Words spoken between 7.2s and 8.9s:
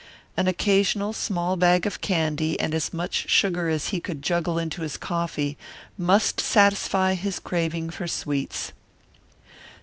craving for sweets.